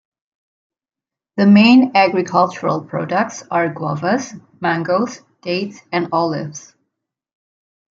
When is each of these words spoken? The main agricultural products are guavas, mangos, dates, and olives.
The 1.37 1.45
main 1.45 1.91
agricultural 1.95 2.85
products 2.85 3.43
are 3.51 3.71
guavas, 3.71 4.33
mangos, 4.59 5.21
dates, 5.43 5.79
and 5.91 6.07
olives. 6.11 6.73